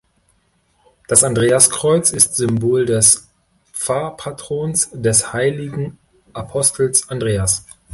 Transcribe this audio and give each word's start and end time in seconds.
Das 1.07 1.23
Andreaskreuz 1.23 2.09
ist 2.09 2.35
Symbol 2.35 2.87
des 2.87 3.29
Pfarrpatrons, 3.71 4.89
des 4.93 5.31
Heiligen 5.31 5.99
Apostels 6.33 7.07
Andreas. 7.09 7.67